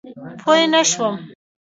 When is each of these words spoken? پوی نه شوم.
پوی 0.41 0.63
نه 0.73 0.81
شوم. 0.91 1.15